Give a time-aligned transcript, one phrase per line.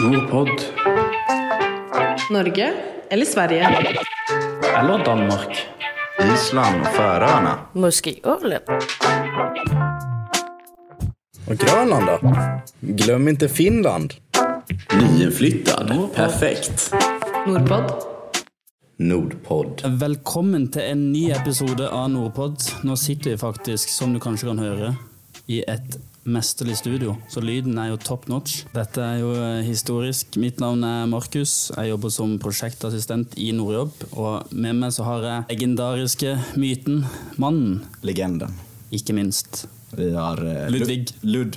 [0.00, 0.48] Nordpod.
[2.30, 2.74] Norge
[3.10, 3.68] eller Sverige?
[4.78, 5.66] Eller Danmark.
[6.34, 7.58] Island och Färöarna.
[7.72, 8.60] Muskölen.
[11.48, 12.18] Og Grønland, da?
[12.80, 14.12] Glem ikke Finland.
[14.92, 15.88] Nyinflyttad.
[16.14, 16.94] Perfekt.
[17.46, 17.90] Nordpod.
[18.98, 19.86] Nordpodd.
[20.00, 22.84] Velkommen til en ny episode av Nordpod.
[22.84, 24.92] Nå sitter vi faktisk, som du kanskje kan høre,
[25.48, 25.96] i et
[26.26, 28.64] mesterlig studio, så lyden er jo top notch.
[28.74, 30.36] Dette er jo eh, historisk.
[30.42, 31.70] Mitt navn er Markus.
[31.76, 34.06] Jeg jobber som prosjektassistent i Nordjobb.
[34.18, 37.04] Og med meg så har jeg legendariske myten,
[37.40, 38.54] mannen, Legenden.
[38.90, 39.64] ikke minst.
[39.96, 41.14] Vi har eh, Ludvig.
[41.22, 41.56] Lud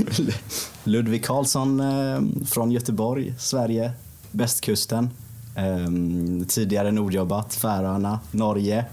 [0.92, 3.92] Ludvig Karlsson eh, fra Göteborg, Sverige,
[4.32, 5.10] västkusten.
[5.56, 5.88] Eh,
[6.48, 8.84] tidigare Nordjobbat, Färöarna, Norge.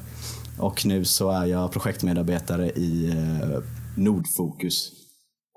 [0.58, 4.82] Och nu så är jag projektmedarbetare i eh, Nordfokus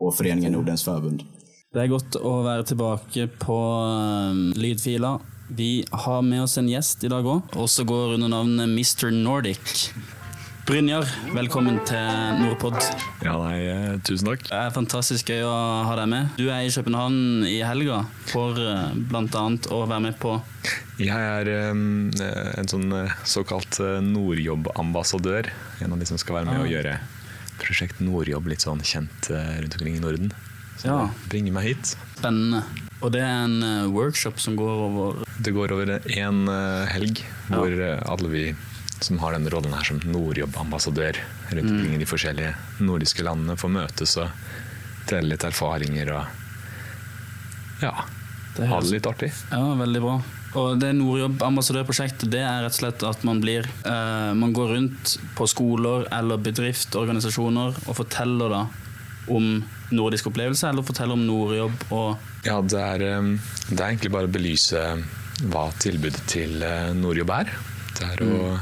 [0.00, 1.22] og Foreningen Nordens Forbund.
[1.74, 5.16] Det er godt å være tilbake på eh, lydfila.
[5.54, 9.10] Vi har med oss en gjest i dag òg, også går under navnet Mr.
[9.12, 9.90] Nordic.
[10.64, 11.04] Brynjar,
[11.36, 12.78] velkommen til Nordpod.
[13.20, 14.46] Ja, nei, eh, tusen takk.
[14.48, 15.52] Det er fantastisk gøy å
[15.84, 16.30] ha deg med.
[16.40, 17.98] Du er i København i helga
[18.30, 18.86] for bl.a.
[19.10, 20.38] blant annet å være med på
[21.02, 23.76] Jeg er eh, en sånn eh, såkalt
[24.08, 25.50] Nordjobbambassadør.
[25.84, 26.64] En av de som skal være med Ah.
[26.64, 26.96] å gjøre
[27.58, 30.32] prosjekt Nordjobb litt sånn kjent eh, rundt omkring i Norden.
[30.78, 31.10] Så Ja.
[31.30, 31.96] bringer meg hit.
[32.16, 32.64] spennende.
[33.02, 36.46] Og det er en eh, workshop som går over Det går over én
[36.88, 37.18] helg
[37.50, 37.56] Ja.
[37.56, 38.54] hvor eh, alle vi
[39.00, 41.16] som har denne rollen her som Nordjobb-ambassadør
[41.52, 41.76] rundt Mm.
[41.80, 44.30] omkring i de forskjellige nordiske landene, får møtes og
[45.06, 46.26] dele litt erfaringer og
[47.82, 48.04] ja,
[48.56, 49.32] Det ha det litt artig.
[49.50, 50.22] Ja, veldig bra.
[50.54, 55.16] Og det Nordjobb-ambassadørprosjektet det er rett og slett at man blir eh, Man går rundt
[55.34, 58.62] på skoler eller bedrift, organisasjoner, og forteller da
[59.34, 63.22] om nordisk opplevelse, eller forteller om Nordjobb og Ja, det er, eh,
[63.70, 64.86] det er egentlig bare å belyse
[65.50, 67.50] hva tilbudet til eh, Nordjobb er.
[67.94, 68.58] Det er å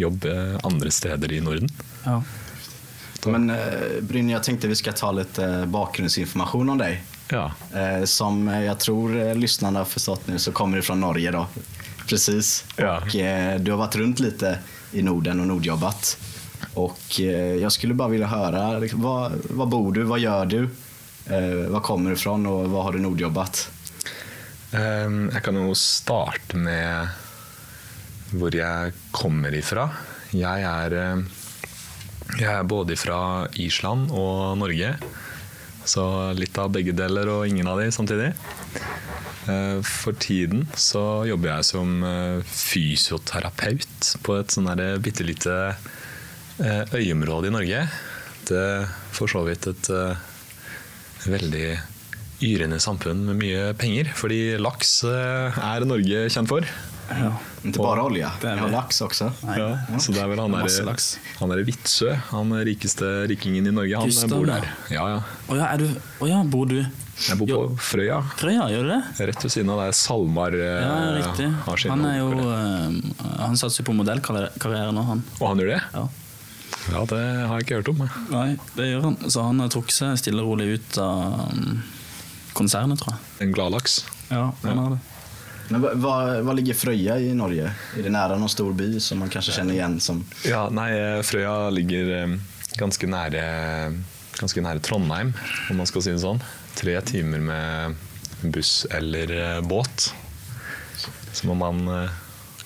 [0.00, 1.70] jobb eh, andre steder i Norden.
[2.04, 2.20] Ja.
[3.30, 5.38] Men eh, jeg tenkte vi skal ta litt
[5.72, 7.00] bakgrunnsinformasjon om deg.
[7.32, 7.46] Ja.
[7.72, 11.46] Eh, som jeg tror lytterne har forstått nå, så kommer du fra Norge da.
[12.08, 12.64] Precis.
[12.76, 12.98] Ja.
[13.00, 14.42] Och eh, du har vært rundt litt
[14.92, 16.16] i Norden og Nordjobbat.
[16.74, 19.02] Och eh, jag skulle bara vilja höra, liksom,
[19.50, 20.68] var bor du, vad gör du?
[21.26, 23.70] Eh, kommer du ifrån och vad har du Nordjobbat?
[24.72, 27.08] Ehm, Jeg kan jo starte med
[28.32, 29.90] hvor jeg kommer ifra.
[30.32, 31.22] Jeg er, eh,
[32.40, 34.94] jeg er både fra Island og Norge.
[35.84, 38.32] Så litt av begge deler og ingen av de samtidig.
[39.48, 42.04] Eh, For tiden så jobber jeg som
[42.46, 44.70] fysioterapeut på et sånn
[45.02, 45.74] bitte lite
[46.60, 47.86] eh, øyområde i Norge.
[48.48, 50.16] Det er for så vidt et eh,
[51.30, 51.66] veldig
[52.42, 54.10] yrende samfunn med mye penger.
[54.18, 56.66] Fordi laks eh, er Norge kjent for.
[57.12, 57.32] Ja.
[57.66, 58.28] Ikke bare olje.
[58.40, 59.28] det er vel laks det.
[59.44, 59.56] Nei.
[59.60, 61.08] Ja, så det er vel han Masse der, laks.
[61.38, 64.66] han der Vitsø, han rikeste rikingen i Norge, han Gustav, bor der.
[64.90, 65.18] Ja, ja.
[65.52, 65.90] Å ja, er du
[66.22, 67.60] Å ja, bor du Jeg bor på Jo.
[67.76, 68.22] Frøya.
[68.40, 69.00] Frøya, gjør du det?
[69.28, 71.50] Rett ved siden av der SalMar Ja, riktig.
[71.66, 72.30] har sin Han er jo
[73.44, 75.22] Han satser jo på modellkarriere nå, han.
[75.40, 75.80] Og han gjør det?
[75.92, 76.06] Ja.
[76.90, 78.02] Ja, det har jeg ikke hørt om.
[78.02, 78.26] jeg.
[78.32, 79.18] Nei, det gjør han.
[79.30, 81.82] Så han har trukket seg stille og rolig ut av um,
[82.58, 83.46] konsernet, tror jeg.
[83.46, 84.00] En gladlaks.
[84.32, 85.02] Ja, han har det.
[85.68, 87.70] Men var, var, var ligger Frøya i Norge?
[87.96, 91.20] I det nære noen stor by som man kanskje kjenner igjen som Ja, nei, eh,
[91.24, 92.34] Frøya ligger eh,
[92.80, 93.44] ganske nære,
[94.40, 95.32] ganske nære Trondheim,
[95.70, 96.42] om man skal si det sånn.
[96.76, 100.10] Tre timer med buss eller eh, båt.
[101.32, 101.86] Så må man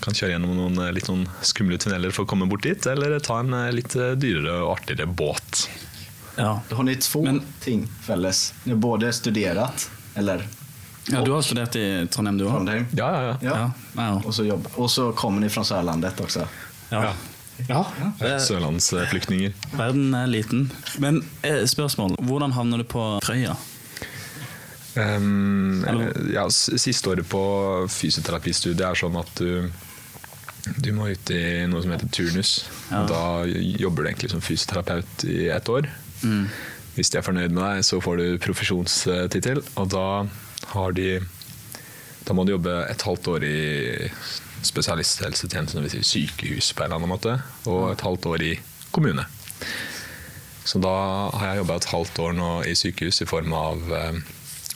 [0.05, 3.19] kan kjøre gjennom noen eh, litt noen skumle tunneler for å komme bort dit, eller
[3.25, 5.67] ta en eh, litt eh, dyrere og artigere båt.
[6.37, 6.59] Ja.
[6.73, 8.53] Har ni to Men- ting felles?
[8.65, 10.45] Ni har både studert, eller
[11.09, 12.51] ja, du har studert i Trondheim, du òg?
[12.57, 13.37] Trondheim, Ja, ja, ja.
[13.43, 13.71] Ja.
[13.95, 14.23] Ja.
[14.25, 16.49] och, så jobb, och så kommer ni fra Sørlandet også.
[16.91, 17.15] ja.
[17.69, 17.85] ja.
[18.41, 19.53] Sørlandsflyktninger.
[19.79, 20.67] verden er liten.
[20.99, 21.23] Men
[21.67, 22.19] spørsmål.
[22.21, 23.55] Hvordan havner du på Frøya?
[24.97, 25.85] Um,
[26.33, 27.41] ja, siste året på
[27.93, 29.69] fysioterapistudiet er sånn at du
[30.83, 32.57] du må ut i noe som heter turnus.
[32.91, 33.05] Ja.
[33.09, 35.89] Da jobber du egentlig som fysioterapeut i ett år.
[36.23, 36.49] Mm.
[36.97, 39.63] Hvis de er fornøyd med deg, så får du profesjonstittel.
[39.77, 40.09] Og da
[40.75, 41.21] har de
[42.27, 43.59] Da må du jobbe et halvt år i
[44.67, 45.93] spesialisthelsetjenesten, dvs.
[46.03, 47.37] Si sykehus på en eller annen måte,
[47.71, 48.57] og et halvt år i
[48.91, 49.23] kommune.
[50.67, 50.97] Så da
[51.31, 54.19] har jeg jobba et halvt år nå i sykehus i form av eh,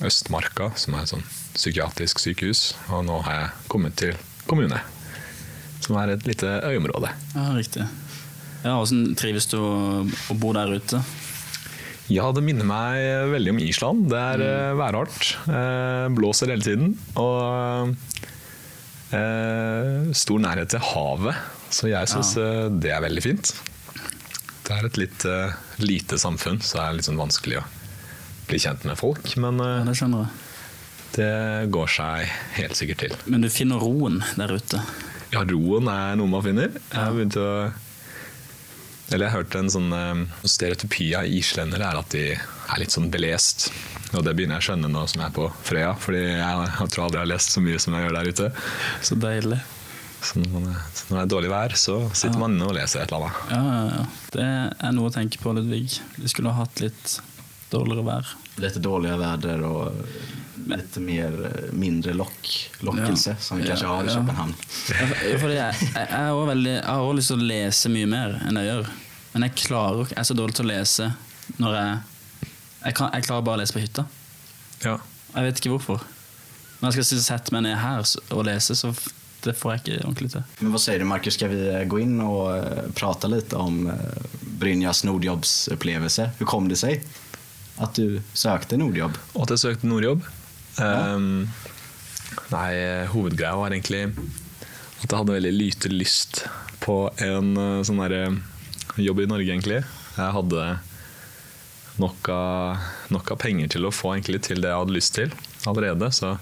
[0.07, 1.27] Østmarka, som er et sånn
[1.57, 2.63] psykiatrisk sykehus.
[2.95, 4.15] Og nå har jeg kommet til
[4.47, 4.79] kommune,
[5.81, 7.11] som er et lite øyområde.
[7.35, 7.87] Ja, riktig.
[8.65, 11.00] Ja, Hvordan trives du å, bo der ute?
[12.11, 12.99] Ja, det minner meg
[13.32, 14.09] veldig om Island.
[14.11, 14.79] Det er mm.
[14.81, 15.29] værhardt.
[15.47, 16.97] Eh, blåser hele tiden.
[17.23, 17.94] Og
[19.15, 21.38] eh, stor nærhet til havet.
[21.71, 22.67] Så jeg syns Ja.
[22.67, 23.53] eh, det er veldig fint.
[24.67, 27.65] Det er et litt eh, lite samfunn, så det er litt sånn vanskelig å
[28.50, 29.37] bli kjent med folk.
[29.37, 30.31] Men Ja, eh, det skjønner jeg.
[31.17, 32.26] det går seg
[32.59, 33.17] helt sikkert til.
[33.26, 34.83] Men du finner roen der ute?
[35.32, 36.73] Ja, roen er noe man finner.
[36.91, 37.49] Jeg har begynt å
[39.12, 43.09] Eller jeg hørte en sånn eh, stereotypi av islendere er at de er litt sånn
[43.11, 43.69] belest.
[44.15, 47.05] Og det begynner jeg å skjønne nå som jeg er på Frøya, fordi jeg tror
[47.09, 48.49] aldri jeg har lest så mye som jeg gjør der ute.
[49.06, 49.59] Så deilig.
[50.21, 53.26] Så når er- det er dårlig vær, så sitter man inne og leser et eller
[53.26, 53.50] annet.
[53.50, 54.06] Ja, ja, ja.
[54.37, 54.47] Det
[54.87, 55.99] er noe å tenke på, Ludvig.
[56.21, 57.19] Vi skulle ha hatt litt
[57.73, 58.26] dårligere vær.
[58.62, 59.93] Lite dåliga väder och
[60.71, 61.35] lite mer,
[61.73, 62.15] mindre mindre
[62.81, 63.37] lokkelse, ja.
[63.37, 64.55] som vi kanskje har i København.
[64.89, 65.75] Ja, Fordi jeg,
[66.85, 68.91] har også lyst til å lese mye mer enn jeg gjør.
[69.33, 71.13] Men jeg klarer ikke, jeg er så dårlig til å lese
[71.59, 71.99] når jeg
[72.81, 74.07] Jeg, kan, jeg klarer bare å lese på hytta.
[74.81, 74.95] Ja.
[75.35, 76.05] Jeg vet ikke hvorfor.
[76.81, 78.95] Når jeg skal sette meg ned her og lese, så
[79.45, 80.47] det får jeg ikke ordentlig til.
[80.63, 81.37] Men Hva sier du Markus?
[81.37, 84.25] Skal vi eh, gå inn og prate litt om eh,
[84.63, 86.31] Brynjas Nordjobbsupplevelse?
[86.39, 87.05] Hvordan kom det seg
[87.81, 89.21] at du søkte Nordjobb?
[89.41, 90.25] At jeg søkte Nordjobb.
[90.81, 91.49] Ehm,
[92.53, 92.73] nei,
[93.12, 94.06] hovedgreia var egentlig
[95.00, 96.44] at jeg hadde veldig lite lyst
[96.85, 98.25] på en eh, sånn derre
[99.00, 99.81] jobb i Norge, egentlig.
[100.17, 100.67] Jeg hadde
[102.00, 105.35] nok av, nok av penger til å få egentlig til det jeg hadde lyst til
[105.69, 106.11] allerede.
[106.17, 106.35] Så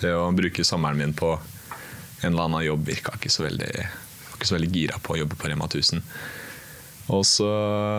[0.00, 3.72] det å bruke sommeren min på en eller annen jobb virka ikke så veldig
[4.34, 6.02] ikke så veldig gira på å jobbe på Rema 1000.
[7.14, 7.50] Og så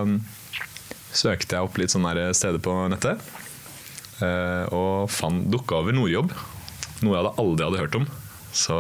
[0.04, 0.18] um,
[1.16, 3.22] søkte jeg opp litt sånne steder på nettet.
[4.24, 5.10] Eh, Og
[5.52, 6.34] dukka over Nordjobb,
[7.04, 8.08] noe jeg hadde aldri hadde hørt om.
[8.56, 8.78] Så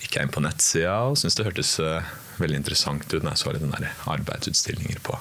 [0.00, 3.42] gikk jeg inn på nettsida og syntes det hørtes eh, veldig interessant ut når jeg
[3.42, 5.18] så litt den der arbeidsutstillinger på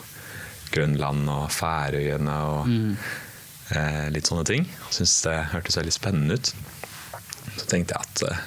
[0.74, 4.70] Grønland og Færøyene og eh, litt sånne ting.
[4.90, 6.54] Syntes det hørtes veldig spennende ut.
[7.58, 8.42] Så tenkte jeg at eh,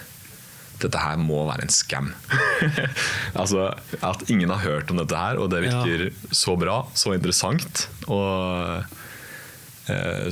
[0.82, 2.10] dette her må være en scam.
[3.40, 3.68] altså
[4.02, 8.98] At ingen har hørt om dette her, og det virker så bra, så interessant og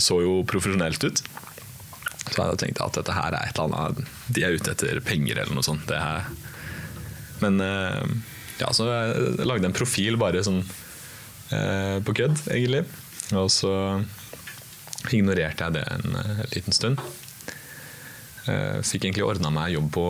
[0.01, 1.23] så jo profesjonelt ut.
[2.21, 5.01] Så jeg hadde tenkt at dette her er et eller annet De er ute etter
[5.03, 5.87] penger eller noe sånt.
[5.89, 6.29] Det er,
[7.43, 8.05] men eh,
[8.61, 12.85] ja, så jeg lagde en profil bare sånn eh, på kødd, egentlig.
[13.35, 13.73] Og så
[15.17, 17.01] ignorerte jeg det en eh, liten stund.
[18.47, 20.07] Eh, Fikk egentlig ordna meg jobb på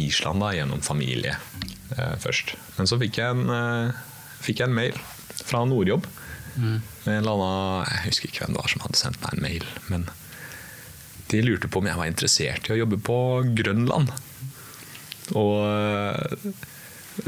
[0.00, 2.56] Island da, gjennom familie eh, først.
[2.78, 4.00] Men så fikk jeg en, eh,
[4.42, 4.98] fikk jeg en mail
[5.44, 6.08] fra Nordjobb.
[6.56, 9.44] Med en eller annen, jeg husker ikke hvem det var som hadde sendt meg en
[9.44, 9.68] mail.
[9.92, 10.08] Men
[11.30, 13.18] de lurte på om jeg var interessert i å jobbe på
[13.60, 14.10] Grønland.
[15.38, 16.56] Og eh,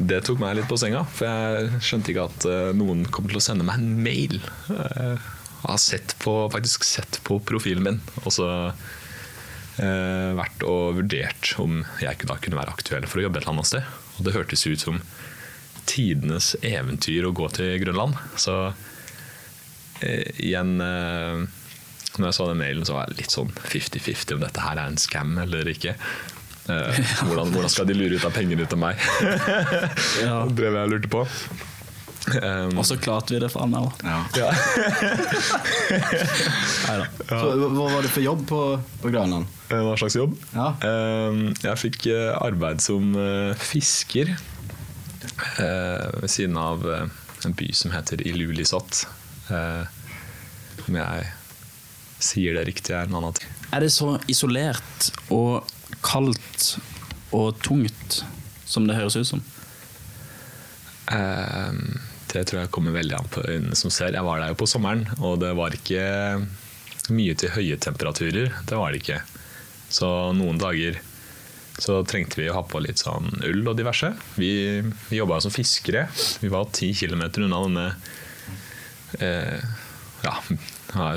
[0.02, 3.38] det tok meg litt på senga, for jeg skjønte ikke at eh, noen kom til
[3.38, 4.40] å sende meg en mail.
[4.74, 5.30] Eh,
[5.62, 8.48] Jeg har sett på, faktisk sett på profilen min, og så
[9.78, 13.54] eh, vært og vurdert om jeg da kunne være aktuell for å jobbe et eller
[13.54, 13.92] annet sted.
[14.19, 14.98] Og det hørtes ut som
[15.86, 18.19] tidenes eventyr å gå til Grønland.
[18.38, 18.56] Så
[20.42, 21.42] igjen eh,
[22.18, 24.90] Når jeg så den mailen, så var jeg litt sånn 50-50 om dette her er
[24.92, 25.94] en scam eller ikke.
[26.68, 29.00] Eh, hvordan, hvordan skal de lure ut av pengene ut av meg?
[30.26, 30.42] Ja.
[30.46, 31.24] Det drev jeg og lurte på.
[32.38, 33.96] Um, Og så klarte vi det for Anna òg.
[34.06, 34.20] Ja.
[36.86, 37.06] Nei da.
[37.26, 38.60] Så, v- var det for jobb på,
[39.02, 39.48] på Grönland?
[39.72, 40.36] Eh, Hva slags jobb?
[40.54, 40.68] Ja.
[40.86, 47.04] Eh, Jeg fikk eh, arbeid som eh, fisker uh, ved siden av eh,
[47.48, 49.02] en by som heter Ilulisat.
[49.52, 49.84] Eh,
[50.88, 51.26] Om jeg
[52.22, 53.50] sier det riktig, er en annen ting.
[53.74, 55.68] Er det så isolert og
[56.04, 56.72] kaldt
[57.34, 58.22] og tungt
[58.68, 59.42] som det høres ut som?
[61.12, 61.72] Eh,
[62.32, 64.14] Det tror jeg kommer veldig an på øynene som ser.
[64.16, 66.04] Jeg var der jo på sommeren, og det var ikke
[67.12, 68.54] mye til høye temperaturer.
[68.64, 69.18] Det var det ikke.
[69.92, 70.96] Så noen dager
[71.82, 74.14] så trengte vi å ha på litt sånn ull og diverse.
[74.40, 74.80] Vi,
[75.10, 76.06] vi jobba som fiskere.
[76.40, 77.86] Vi var ti kilometer unna denne
[80.22, 80.36] Ja,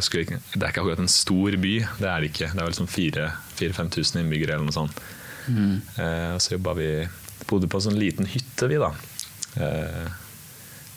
[0.02, 2.48] skulle ikke- det er ikke akkurat en stor by, det er det ikke.
[2.54, 5.00] Det er vel sånn 4000-5000 innbyggere eller noe sånt.
[6.00, 7.08] Eh, og så jobba vi
[7.46, 8.88] Bodde på en sånn liten hytte, vi, da.
[9.62, 10.08] Eh,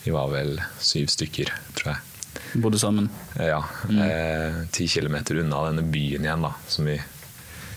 [0.05, 2.63] vi var vel syv stykker, tror jeg.
[2.63, 3.11] Bodde sammen?
[3.37, 3.59] Eh, Ja.
[3.91, 6.55] eh, Ti kilometer unna denne byen igjen, da.
[6.67, 6.99] Som vi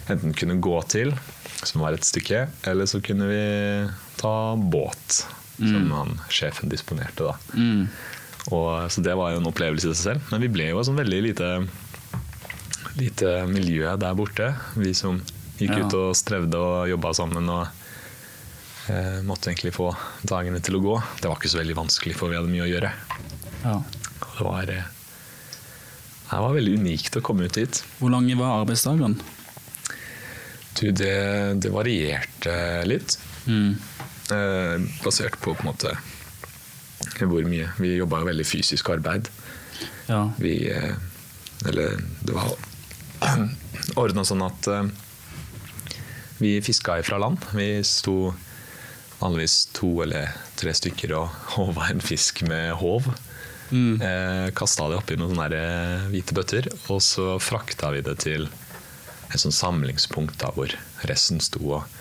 [0.07, 1.11] enten kunne gå til,
[1.63, 5.25] som var et stykke, eller så kunne vi ta båt.
[5.57, 7.35] Som han, sjefen disponerte, da.
[8.49, 10.31] Og, så det var jo en opplevelse i seg selv.
[10.31, 11.49] Men vi ble jo et sånn veldig lite,
[12.97, 14.47] lite miljø der borte.
[14.75, 15.21] Vi som
[15.61, 15.85] gikk Ja.
[15.85, 17.67] ut og strevde og jobba sammen og
[18.89, 19.91] eh, måtte egentlig få
[20.25, 20.95] dagene til å gå.
[21.21, 22.91] Det var ikke så veldig vanskelig, for vi hadde mye å gjøre.
[23.61, 23.75] Ja.
[24.23, 24.89] Det var, eh,
[26.31, 27.83] det var veldig unikt å komme ut hit.
[27.99, 29.19] Hvor lange var arbeidsdagen?
[30.79, 32.57] Du, det, det varierte
[32.89, 33.19] litt.
[33.45, 33.75] Mm.
[34.31, 35.93] Eh, basert på på en måte
[37.21, 39.29] hvor mye Vi jobba jo veldig fysisk arbeid.
[40.07, 40.25] Ja.
[40.41, 40.95] Vi eh,
[41.67, 42.55] Eller det var
[44.01, 44.87] ordna sånn at eh,
[46.41, 47.43] vi fiska ifra land.
[47.53, 48.33] Vi sto
[49.21, 53.11] vanligvis to eller tre stykker og håva en fisk med håv.
[53.71, 54.01] Mm.
[54.01, 58.49] Eh, Kasta det oppi noen sånne eh, hvite bøtter, og så frakta vi det til
[59.31, 60.73] et sånn samlingspunkt da, hvor
[61.07, 61.99] resten sto og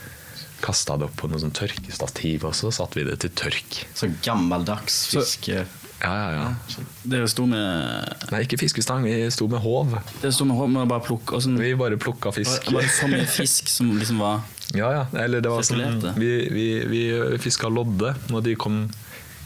[0.63, 3.83] kasta det opp på noe sånn tørkestativ, og så satte vi det til tørk.
[3.97, 5.67] Så gammeldags Så- fiske...
[6.01, 6.83] Ja, ja, ja.
[7.13, 9.99] Dere sto med Nei, ikke fiskestang, vi sto med håv.
[10.23, 12.71] Dere sto med håv, men bare plukke sånn, Vi bare plukka fisk.
[12.73, 14.41] Var det så mye fisk som liksom var
[14.73, 15.03] Ja, ja.
[15.21, 17.03] Eller det var sånn, vi, vi, vi
[17.45, 18.81] fiska lodde når de kom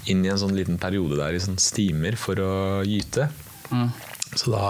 [0.06, 2.52] inn i en sånn liten periode der i sånn stimer for å
[2.86, 3.26] gyte.
[3.72, 3.88] Mm.
[4.38, 4.66] Så da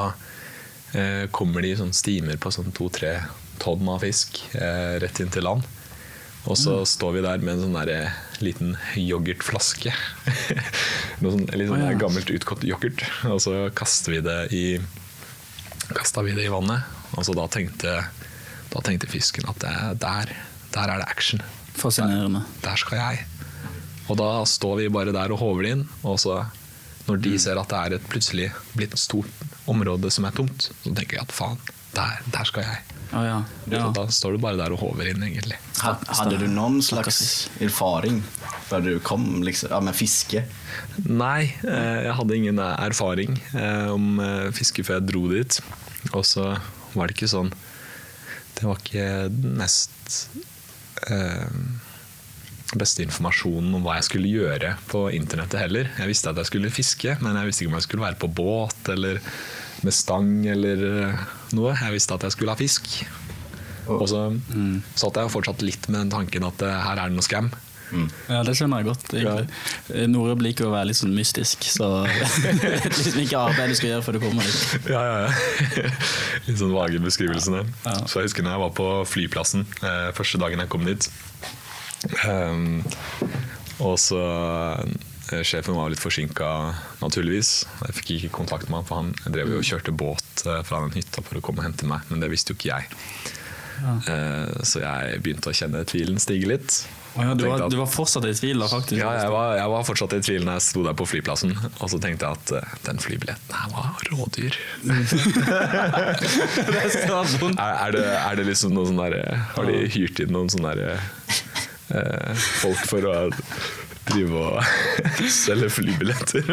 [0.97, 3.19] eh, kommer de i sånn stimer på sånn to-tre
[3.61, 5.69] tonn av fisk eh, rett inn til land.
[6.45, 6.87] Og så Mm.
[6.87, 9.93] står vi der med en sånn der, eh, liten yoghurtflaske.
[11.23, 11.97] Noe sånn, litt sånn oh, ja.
[11.97, 13.05] gammelt utgått yoghurt.
[13.31, 16.85] Og så kasta vi det i vi det i vannet.
[17.17, 17.95] Og så da tenkte,
[18.73, 20.35] da tenkte fisken at det, er der,
[20.75, 21.41] der er det action.
[21.75, 22.45] fascinerende.
[22.63, 23.25] Der skal jeg.
[24.09, 25.89] Og da står vi bare der og håver det inn.
[26.05, 26.45] Og så
[27.09, 29.29] når de ser at det er et plutselig blitt et stort
[29.69, 31.59] område som er tomt, så tenker jeg at faen,
[31.97, 32.94] der, der skal jeg.
[33.15, 33.39] Å ja.
[33.71, 33.81] ja.
[33.85, 35.59] Så da står du bare der og håver inn, egentlig.
[35.81, 38.21] Hadde du noen slags erfaring
[38.67, 40.45] før du kom liksom, med fiske?
[41.07, 45.61] Nei, eh, jeg hadde ingen erfaring eh, om eh, fiske før jeg dro dit.
[46.13, 46.51] Og så
[46.95, 47.49] var det ikke sånn
[48.55, 50.19] Det var ikke nest
[51.09, 51.49] eh,
[52.75, 55.91] beste informasjonen om hva jeg skulle gjøre på internettet heller.
[56.01, 58.31] Jeg visste at jeg skulle fiske, men jeg visste ikke om jeg skulle være på
[58.41, 59.21] båt eller
[59.85, 61.21] med stang eller eh,
[61.57, 61.75] noe.
[61.77, 62.89] Jeg visste at jeg skulle ha fisk.
[63.85, 64.31] Og så
[64.97, 67.53] satt jeg fortsatt litt med den tanken at eh, her er det noe scam.
[68.27, 69.05] Ja, det skjønner jeg godt.
[69.13, 69.59] egentlig.
[69.93, 73.93] Eh, Nordjobb liker å være litt sånn mystisk, så vet liksom ikke arbeid du skal
[73.93, 74.89] gjøre før du kommer dit.
[74.91, 75.93] Ja, ja, ja.
[76.49, 77.61] Litt sånn vage beskrivelsene.
[77.85, 77.95] Ja.
[78.09, 79.69] Så jeg husker når jeg var på flyplassen
[80.17, 81.07] første dagen jeg kom dit.
[82.29, 82.83] Ehm,
[83.83, 84.21] og så
[85.33, 86.49] eh, Sjefen var litt forsinka,
[87.01, 87.53] naturligvis.
[87.87, 90.83] Jeg fikk ikke kontakt med han, for han drev jo og kjørte båt eh, fra
[90.85, 92.85] den hytta for å komme og hente meg, men det visste jo ikke jeg.
[93.85, 96.85] Eh, så jeg begynte å kjenne tvilen stige litt.
[97.15, 98.99] Ja, du, var, du var fortsatt i tvil da, faktisk?
[98.99, 101.91] ja, jeg var, jeg var fortsatt i tvil når jeg sto der på flyplassen, og
[101.93, 104.59] så tenkte jeg at den flybilletten her var rådyr.
[104.91, 106.11] er.
[107.55, 109.23] Er, er, det, er det liksom noe sånn derre
[109.55, 110.99] Har de hyrt inn noen sånne derre
[112.63, 113.17] folk for å
[114.09, 114.59] drive og
[115.33, 116.45] selge flybilletter?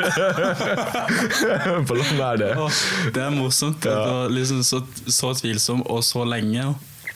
[1.87, 2.51] På landet er det.
[3.15, 3.83] Det er morsomt.
[3.85, 3.91] Ja.
[3.91, 6.71] det var liksom så, så tvilsom og så lenge.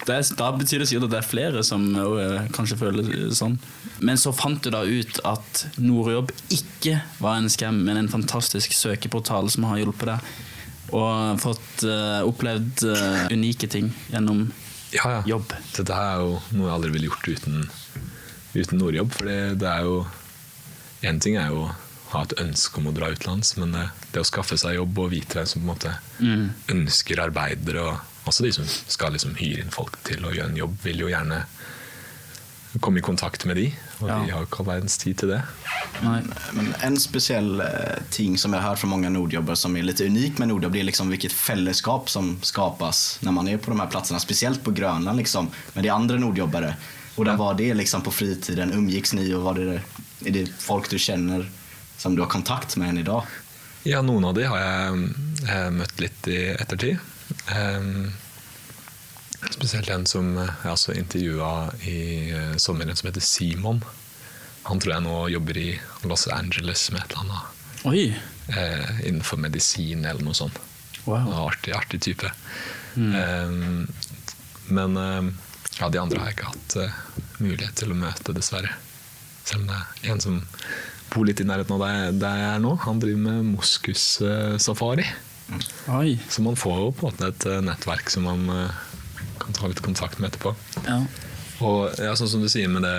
[0.05, 3.55] Det da betyr det sikkert at det er flere som øh, kanskje føler sånn.
[4.05, 8.75] Men så fant du da ut at Nordjobb ikke var en skam, men en fantastisk
[8.75, 10.35] søkeportal som har hjulpet deg.
[10.95, 14.43] Og fått uh, opplevd uh, unike ting gjennom
[14.93, 15.21] Ja, ja.
[15.31, 15.55] jobb.
[15.73, 17.63] Dette er jo noe jeg aldri ville gjort uten,
[18.63, 19.11] uten Nordjobb.
[19.13, 20.05] For det, det er jo
[21.05, 21.71] Én ting er jo å
[22.15, 23.83] ha et ønske om å dra utenlands, men det,
[24.13, 25.91] det å skaffe seg jobb og vite hvem som på en måte
[26.23, 26.45] Mm.
[26.71, 27.99] ønsker arbeidere, og
[28.31, 31.09] også de som skal liksom hyre inn folk til å gjøre en jobb, vil jo
[31.11, 31.43] gjerne
[32.81, 33.67] komme i kontakt med de.
[34.01, 34.17] Og Ja.
[34.23, 35.41] de har ikke all verdens tid til det.
[36.03, 36.21] Nei.
[36.53, 40.01] Men en speciell eh, ting som jeg har hørt fra mange nordjobbare som er litt
[40.01, 43.79] unik med Nordjobb det er liksom hvilket fellesskap som skapes når man er på de
[43.79, 46.75] her plassene, spesielt på Grønland liksom, med de andre nordjobbare.
[47.15, 48.73] Och där var det liksom på fritiden?
[48.73, 49.81] Umgicks ni och var det,
[50.25, 51.49] är det folk du känner
[51.97, 53.23] som du har kontakt med än idag?
[53.83, 55.09] Ja, noen av de har jeg
[55.45, 56.97] eh, møtt litt i ettertid.
[57.53, 58.07] Em,
[59.53, 61.51] spesielt en som jeg også intervjua
[61.85, 61.99] i
[62.33, 63.83] eh, sommeren, som heter Simon.
[64.65, 65.67] Han tror jeg nå jobber i
[66.09, 68.05] Los Angeles med et eller annet Oi!
[68.49, 70.57] eh, innenfor medisin eller noe sånt.
[71.05, 71.21] Wow.
[71.21, 72.31] En Artig, artig type.
[72.97, 73.85] Em,
[74.65, 75.29] men em,
[75.79, 76.99] ja, de andre har jeg ikke hatt uh,
[77.43, 78.71] mulighet til å møte, dessverre.
[79.45, 80.41] Selv om det er en som
[81.11, 82.73] bor litt i nærheten av der, der jeg er nå.
[82.85, 85.05] Han driver med moskussafari.
[85.85, 88.79] Uh, Så man får jo på en måte et uh, nettverk som man eh,
[89.37, 90.55] kan ta litt kontakt med etterpå.
[90.87, 91.01] Ja.
[91.65, 92.95] Og ja, sånn som du sier med det,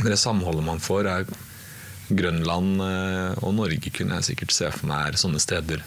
[0.00, 1.28] med det samholdet man får, er
[2.04, 5.80] Grønland og Norge kunne jeg sikkert se for meg er sånne steder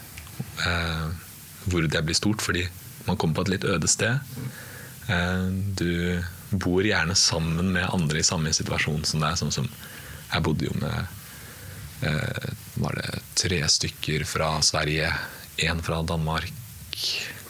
[1.70, 2.64] hvor det blir stort, fordi
[3.06, 4.18] man kommer på et litt øde sted.
[5.08, 5.46] Eh,
[5.78, 9.38] du bor gjerne sammen med andre i samme situasjon som deg.
[9.40, 9.68] Sånn som
[10.28, 10.98] jeg bodde jo med
[12.04, 15.10] eh, Var det tre stykker fra Sverige,
[15.64, 16.52] én fra Danmark,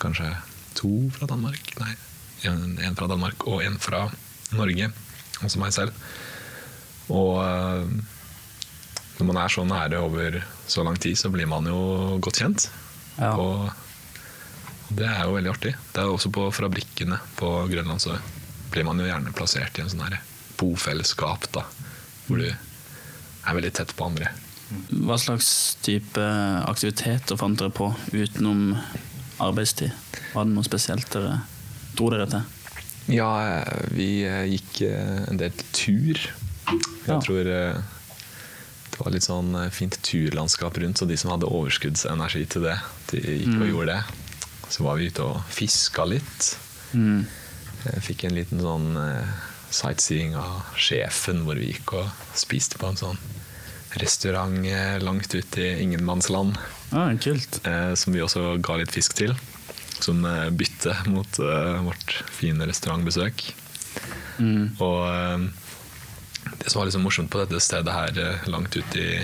[0.01, 0.31] kanskje
[0.79, 1.75] to fra Danmark?
[1.83, 1.95] Nei,
[2.47, 4.07] én fra Danmark og én fra
[4.57, 4.93] Norge,
[5.43, 6.07] også meg selv.
[7.13, 7.91] Og eh,
[9.19, 12.69] når man er så nære over så lang tid, så blir man jo godt kjent.
[13.19, 13.35] Ja.
[13.35, 13.88] Og
[14.91, 15.75] det er jo veldig artig.
[15.93, 18.17] Det er også på fabrikkene på Grønland så
[18.73, 20.19] blir man jo gjerne plassert i en sånn her
[20.59, 21.63] bofellesskap, da,
[22.27, 24.31] hvor du er veldig tett på andre.
[24.93, 25.51] Hva slags
[25.85, 26.21] type
[26.69, 28.75] aktiviteter fant dere på utenom
[29.41, 29.93] arbeidstid?
[30.35, 31.39] Var det noe spesielt dere
[31.97, 32.43] dro dere til?
[33.09, 33.31] Ja,
[33.97, 36.19] vi eh, gikk eh, en del tur.
[36.69, 37.17] Jeg Ja.
[37.25, 37.79] tror eh,
[38.93, 42.77] det var litt sånn fint turlandskap rundt, så de som hadde overskuddsenergi til det,
[43.13, 44.03] de gikk og gjorde det.
[44.69, 46.53] Så var vi ute og fiska litt.
[46.93, 47.25] Mm.
[48.05, 49.37] Fikk en liten sånn eh,
[49.73, 53.21] sightseeing av sjefen, hvor vi gikk og spiste på en sånn
[54.01, 56.59] restaurant eh, langt ute i ingenmannsland.
[56.93, 57.61] Ah, kult.
[57.65, 59.37] eh, som vi også ga litt fisk til.
[59.99, 60.23] Som
[60.55, 61.41] bytte mot
[61.83, 63.41] vårt fine restaurantbesøk.
[64.39, 64.77] Mm.
[64.79, 65.49] Og
[66.61, 69.17] det som var liksom morsomt på dette stedet her, langt ute i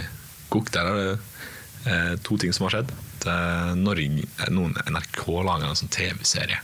[0.50, 2.90] Gok, der er det to ting som har skjedd.
[3.26, 6.60] Er Norge, eh, noen NRK laga en sånn TV-serie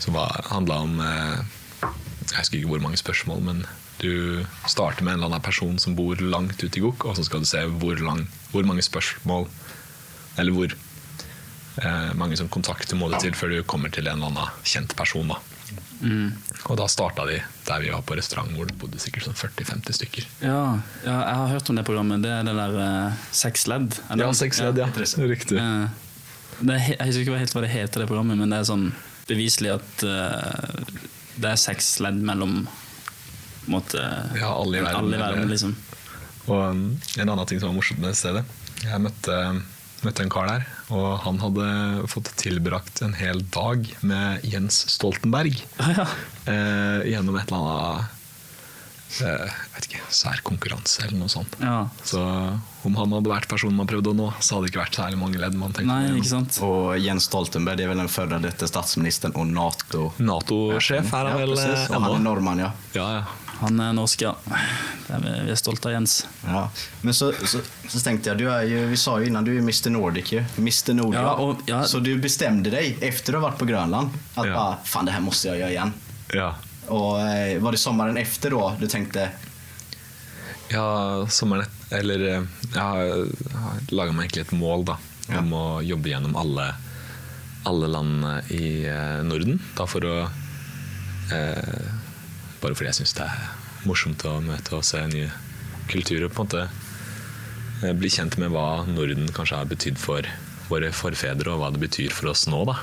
[0.00, 1.40] som handla om eh,
[2.30, 3.64] Jeg husker ikke hvor mange spørsmål, men
[4.00, 7.26] du starter med en eller annen person som bor langt ute i gokk, og så
[7.26, 9.48] skal du se hvor, lang, hvor mange spørsmål
[10.40, 14.32] Eller hvor eh, mange som kontakter må det til før du kommer til en eller
[14.32, 15.34] annen kjent person.
[15.34, 15.40] da
[16.00, 16.32] Mm.
[16.64, 17.34] og da starta de
[17.66, 20.28] der vi var på restaurant, hvor det bodde sikkert sånn 40-50 stykker.
[20.40, 22.22] Ja, ja, jeg har hørt om det programmet.
[22.24, 23.98] Det er det der uh, Seks ledd?
[24.16, 24.88] Ja, seks ledd, ja.
[24.96, 25.60] Riktig.
[25.60, 25.90] Uh,
[26.60, 28.88] det er, jeg husker ikke helt hva det heter, det programmet, men det er sånn
[29.28, 30.96] beviselig at uh,
[31.40, 32.64] det er seks ledd mellom
[33.70, 34.00] måte,
[34.38, 35.76] Ja, alle i verden, alle i verden liksom.
[36.48, 36.86] Og um,
[37.20, 38.42] en annen ting som var morsomt med det stedet
[38.82, 39.36] Jeg møtte,
[40.06, 41.66] møtte en kar der, og han hadde
[42.10, 45.60] fått tilbrakt en hel dag med Jens Stoltenberg.
[45.80, 46.06] Ja.
[46.50, 48.16] Eh, gjennom et eller annet
[49.20, 50.40] eh, jeg vet ikke, sær
[51.08, 51.56] eller noe sånt.
[51.60, 51.88] ja.
[52.06, 52.22] Så
[52.86, 55.18] om han hadde vært personen man prøvde å nå, så hadde det ikke vært særlig
[55.20, 55.56] mange ledd.
[55.58, 56.60] man tenkte Nei, ikke sant?
[56.64, 60.06] Og Jens Stoltenberg, det vel en den före dette statsministeren og NATO.
[60.22, 61.84] Nato-sjef er han vel precis.
[61.84, 62.14] eh, han ennå?
[62.62, 62.70] ja.
[62.96, 63.24] Ja, ja.
[63.60, 64.30] Han er norsk, ja.
[65.10, 66.26] Er, vi- vi er stolte av Jens.
[66.46, 66.62] ja.
[67.02, 69.60] Men så, så, så tenkte jeg, du är ju, vi sa jo innan, du er
[69.60, 70.32] Mr Nordic.
[70.56, 71.20] Mr Nordic.
[71.20, 71.82] Ja, og, ja.
[71.84, 74.64] Så du bestemte deg efter å ha vært på Grønland at Ja.
[74.84, 75.92] fan det her måtte jeg gjøre igjen.
[76.34, 76.54] ja.
[76.90, 79.28] Och eh, var det sommeren efter da du tenkte
[80.72, 82.42] Ja, sommeren etter Eller eh,
[82.72, 84.96] jeg har laga meg egentlig et mål da,
[85.38, 86.66] om å jobbe gjennom alle,
[87.66, 89.60] alle landene i eh, Norden.
[89.76, 90.16] Da for å
[91.34, 91.89] eh,
[92.60, 95.30] Bare fordi jeg syns det er morsomt å møte og se nye
[95.90, 96.28] kulturer.
[96.28, 96.66] på en måte
[97.82, 100.28] eh, Bli kjent med hva Norden kanskje har betydd for
[100.70, 102.62] våre forfedre, og hva det betyr for oss nå.
[102.68, 102.76] da.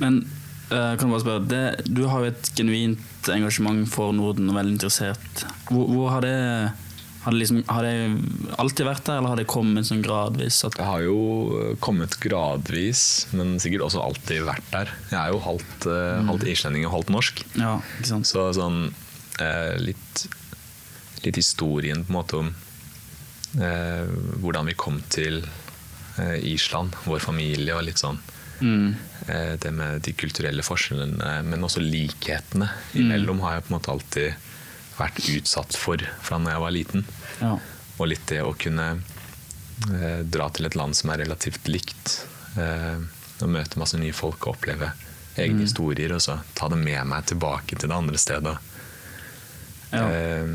[0.00, 0.22] Men
[0.70, 4.58] eh, kan du bare spørre, det, du har jo et genuint engasjement for Norden og
[4.58, 5.46] veldig interessert.
[5.68, 6.36] Hvor, hvor har det
[7.26, 10.60] har det, liksom, har det alltid vært der, eller har det kommet sånn gradvis?
[10.76, 11.16] Det har jo
[11.58, 13.00] eh, kommet gradvis,
[13.34, 14.92] men sikkert også alltid vært der.
[15.10, 16.30] Jeg er jo halvt, mm.
[16.30, 17.42] halvt islending og halvt norsk.
[17.58, 17.72] ja?
[18.06, 18.78] Så sånn
[19.42, 20.22] eh, litt,
[21.26, 22.54] litt historien på en måte om
[23.58, 24.06] eh,
[24.44, 28.22] hvordan vi kom til eh, Island, vår familie, og litt sånn
[28.56, 28.94] Mm.
[29.28, 33.92] eh, det med de kulturelle forskjellene, men også likhetene imellom, har jeg på en måte
[33.92, 34.46] alltid
[34.96, 37.06] vært utsatt for fra da jeg var liten.
[37.40, 37.56] Ja.
[37.96, 42.20] Og litt det å kunne eh, dra til et land som er relativt likt,
[42.60, 43.00] eh,
[43.42, 44.92] og møte masse nye folk og oppleve
[45.36, 48.56] egne historier, og så ta det med meg tilbake til det andre stedet.
[49.92, 50.04] Ja.
[50.08, 50.46] Eh,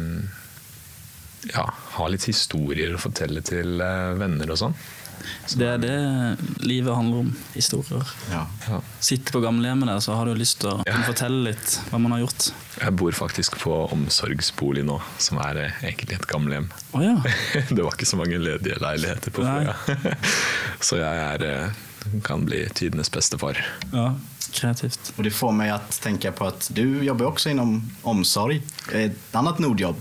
[1.50, 1.66] ja,
[1.98, 4.76] ha litt historier å fortelle til eh, venner og sånn.
[5.58, 5.96] Det er det
[6.66, 7.32] livet handler om.
[7.54, 8.04] Historier.
[8.32, 8.46] ja.
[8.70, 8.80] Ja.
[9.04, 10.98] Sitte på gamlehjemmet der, så har du lyst til å Ja.
[11.08, 12.52] fortelle litt hva man har gjort.
[12.82, 16.70] Jeg bor faktisk på omsorgsbolig nå, som er eh, egentlig et gamlehjem.
[16.94, 17.18] Oh, ja.
[17.70, 19.76] det var ikke så mange ledige leiligheter på Fløya,
[20.82, 23.58] så jeg er, eh, kan bli tidenes bestefar.
[23.94, 24.14] ja.
[24.52, 25.14] Kreativt.
[25.16, 28.58] Og det får meg å tenke på at du jobber også innom omsorg.
[28.92, 29.96] Et annet Nordjobb.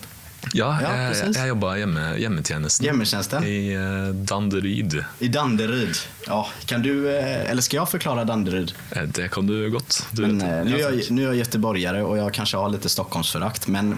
[0.52, 1.36] Ja, Ja, jeg, precis.
[1.36, 3.40] jeg jobba hjemme, hjemmetjenesten Hjemmetjeneste?
[3.46, 4.96] i uh, Danderyd.
[5.18, 5.96] I Danderyd.
[6.26, 8.72] Ja, kan du, eh, eller skal jeg forklare Danderyd?
[8.96, 10.06] Eh, Det kan du godt.
[10.10, 13.66] Du Men, nu, är jag, nu är jag göteborgare och jag kanske har lite Stockholmsförakt,
[13.66, 13.92] men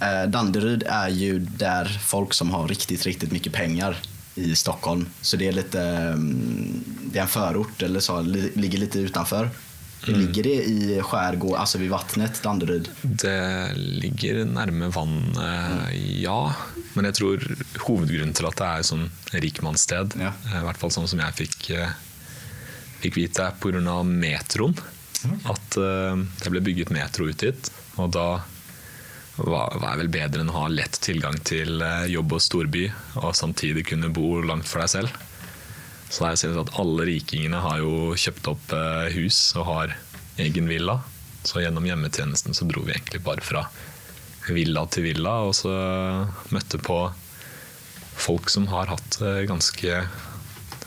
[0.00, 3.96] eh, Danderyd är ju där folk som har riktigt, riktigt mycket pengar
[4.34, 5.06] i Stockholm.
[5.20, 9.50] Så det är lite, mm, det är en förort eller så, ligger lite utanför.
[10.06, 12.88] Ligger det i skjærgård, altså vid vattnet, Danderyd?
[13.02, 15.92] Det ligger nærme vannet,
[16.22, 16.36] ja.
[16.94, 17.46] Men jeg tror
[17.88, 20.32] hovedgrunnen til at det er sånn rikmannssted, Ja.
[20.52, 21.90] eh, i hvert fall sånn som jeg fikk, eh,
[23.02, 24.02] fikk vite, er pga.
[24.06, 24.76] metroen.
[25.50, 27.70] At eh, det ble bygget metro ut hit.
[27.98, 28.28] Og da
[29.36, 32.86] hva er vel bedre enn å ha lett tilgang til eh, jobb og storby,
[33.20, 35.10] og samtidig kunne bo langt for deg selv.
[36.08, 39.96] Så det er at alle rikingene har jo kjøpt opp eh, hus og har
[40.42, 41.00] egen villa.
[41.46, 43.66] Så gjennom hjemmetjenesten så dro vi egentlig bare fra
[44.46, 45.72] villa til villa, og så
[46.54, 47.00] møtte på
[48.16, 50.00] folk som har hatt eh, ganske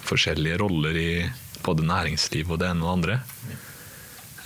[0.09, 1.11] forskjellige roller i
[1.65, 3.19] både næringsliv og det ene og det andre.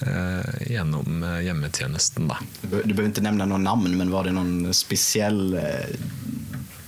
[0.04, 2.40] Eh, gjennom hjemmetjenesten, da.
[2.64, 5.94] Du bør ikke nevne noen navn, men var det noen speciell eh,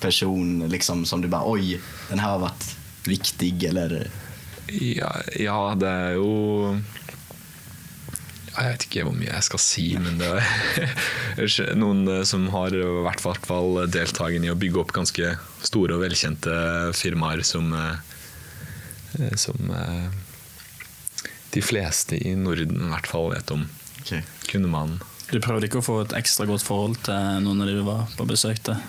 [0.02, 1.78] person liksom, som du bare Oi,
[2.10, 2.74] den her har varit
[3.10, 3.98] viktig eller?
[4.74, 6.30] Ja, ja, det er jo
[8.56, 12.74] Jeg vet ikke hvor mye jeg skal si, men det er noen eh, som har
[13.06, 15.34] vært i hvert fall deltakende i å bygge opp ganske
[15.66, 16.56] store og velkjente
[16.96, 20.08] firmaer som, eh, som eh,
[21.56, 23.68] de fleste i Norden i hvert fall vet om.
[24.02, 24.24] Okay.
[24.48, 24.98] Kunne man
[25.32, 28.08] Du prøvde ikke å få et ekstra godt forhold til noen av de du var
[28.16, 28.80] på besøk til?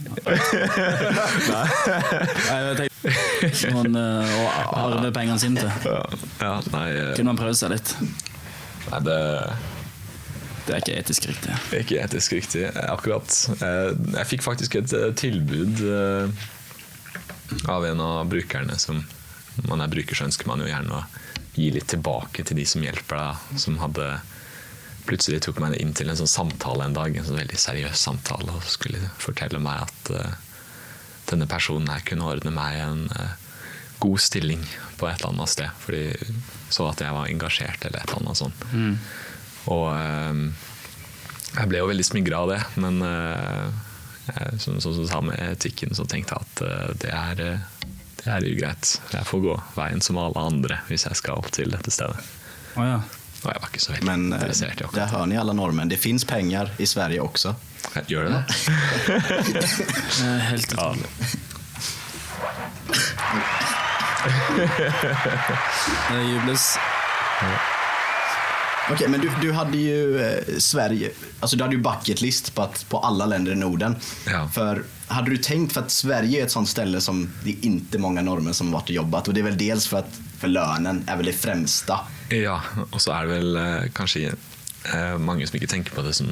[0.00, 0.36] Nei.
[2.78, 4.46] tenkte noen eh, å
[4.84, 5.70] arve pengene sine til.
[6.40, 7.94] Ja, nei, eh, Kunne man prøvd seg litt?
[8.90, 9.18] nei det
[10.66, 11.54] Det er ikke etisk riktig.
[11.70, 13.28] Det ikke etisk riktig, akkurat.
[13.60, 15.84] Eh, Jeg fikk faktisk et tilbud
[17.66, 19.00] av en av brukerne som
[19.66, 21.04] man er bruker, så ønsker man jo gjerne å
[21.56, 23.58] gi litt tilbake til de som hjelper deg.
[23.60, 24.06] Som hadde
[25.06, 28.54] plutselig tok meg inn til en sånn samtale en dag, en sånn veldig seriøs samtale,
[28.54, 30.38] og skulle fortelle meg at uh,
[31.30, 33.34] denne personen her kunne ordne meg en uh,
[34.00, 34.64] god stilling
[35.00, 35.76] på et eller annet sted.
[35.82, 36.04] Fordi
[36.70, 38.66] så at jeg var engasjert eller et eller annet sånt.
[39.70, 40.66] Og uh,
[41.50, 43.00] jeg ble jo veldig smigra av det, men
[44.62, 47.40] som, du sa med etikken, så tenkte jeg at det er,
[48.20, 48.92] det er ugreit.
[49.10, 52.22] Jeg får gå veien som alle andre hvis jeg skal til dette stedet.
[52.78, 53.00] Oh, ja.
[53.42, 55.88] Og jeg var ikke så veldig Men eh, interessert i där hör ni alla norrmän,
[55.88, 57.54] det finns pengar i Sverige också.
[57.94, 58.04] det.
[58.08, 58.44] Gjør det det?
[60.24, 60.94] Eh, Helt Ja.
[66.10, 66.78] Det jubles.
[68.92, 72.86] Okej, men du, du hade ju eh, Sverige, alltså du hade ju bucketlist på, att,
[72.88, 73.96] på alla länder i Norden.
[74.26, 74.48] Ja.
[74.54, 77.98] För hade du tänkt, för att Sverige är ett sånt ställe som det är inte
[77.98, 80.48] många norrmän som har varit och jobbat och det är väl dels för att för
[80.48, 81.96] er vel väl det fremste.
[82.30, 86.14] Ja, og så er det vel eh, kanskje eh, mange som ikke tenker på det
[86.16, 86.30] som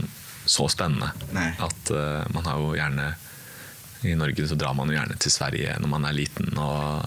[0.49, 1.11] så spennende.
[1.37, 1.51] Nei.
[1.61, 3.11] At eh, man har jo gjerne
[4.09, 7.03] I Norge så drar man jo gjerne til Sverige når man er liten, og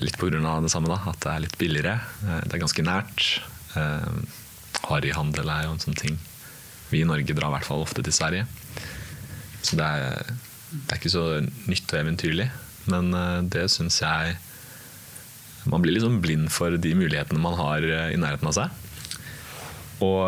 [0.00, 1.00] litt av det samme, da.
[1.10, 1.96] At det er litt billigere.
[2.46, 3.24] Det er ganske nært.
[4.86, 6.20] Harryhandel er jo en sånn ting.
[6.92, 8.46] Vi i Norge drar i hvert fall ofte til Sverige.
[9.66, 10.30] Så det er,
[10.70, 12.46] det er ikke så nytt og eventyrlig.
[12.86, 13.10] Men
[13.50, 14.38] det syns jeg
[15.68, 18.70] man blir liksom blind for de mulighetene man har eh, i nærheten av seg.
[20.00, 20.22] Og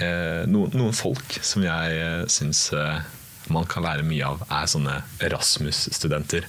[0.00, 3.00] eh, noen, noen folk som jeg eh, syns eh,
[3.52, 6.48] man kan lære mye av, er sånne Erasmus-studenter.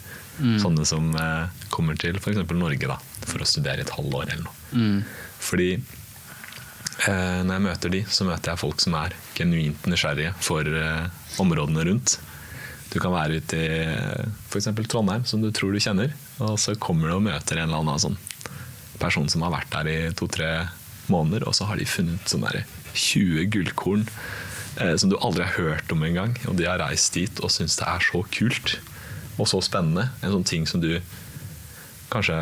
[0.61, 2.39] Sånne som eh, kommer til f.eks.
[2.53, 4.55] Norge da, for å studere et halvår eller noe.
[5.41, 10.61] Fordi eh, når jeg møter de, så møter jeg folk som er genuint nysgjerrige for
[10.69, 11.07] eh,
[11.41, 12.19] områdene rundt.
[12.93, 13.69] Du kan være ute i
[14.47, 14.69] f.eks.
[14.87, 18.01] Trondheim, som du tror du kjenner, og så kommer du og møter en eller annen
[18.01, 18.19] sånn
[18.97, 20.51] person som har vært der i to-tre
[21.11, 22.45] måneder, og så har de funnet sånn
[22.97, 24.07] 20 gullkorn
[24.81, 26.35] eh, som du aldri har hørt om engang.
[26.49, 28.77] Og de har reist dit og syns det er så kult
[29.37, 30.09] og så spennende.
[30.25, 30.95] En sånn ting som du
[32.11, 32.37] kanskje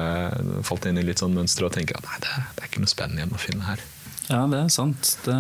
[0.65, 2.91] falt inn i litt sånn mønster og tenker at nei, det, det er ikke noe
[2.91, 3.81] spennende igjen å finne her.
[4.29, 5.15] Ja, det er sant.
[5.25, 5.38] Det,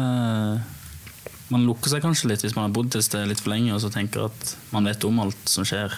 [1.53, 3.81] man lukker seg kanskje litt hvis man har bodd et sted litt for lenge og
[3.83, 5.93] så tenker at man vet om alt som skjer.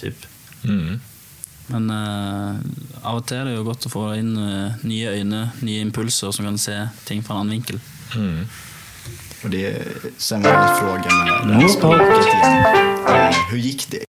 [0.00, 0.26] Typ.
[0.64, 0.98] Mm.
[1.70, 2.58] Men uh,
[3.06, 6.34] av og til er det jo godt å få inn uh, nye øyne, nye impulser
[6.34, 6.76] som kan se
[7.06, 7.78] ting fra en annen vinkel.
[8.16, 8.42] Mm.
[9.44, 12.26] Och det, sen var det frågan med det här språket.
[13.50, 14.09] Hur gick det?